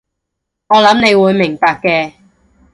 [0.65, 2.13] 我諗你會明白嘅